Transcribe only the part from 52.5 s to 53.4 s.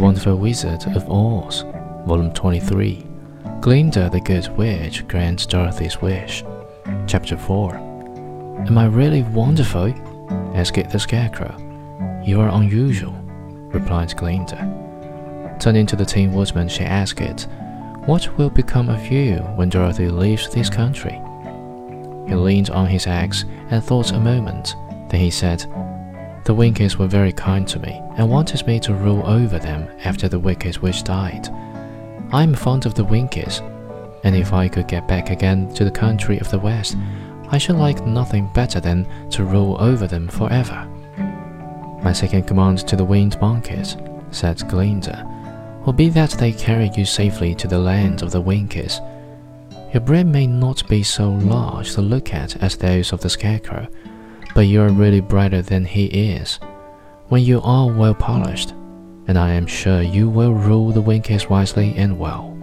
as those of the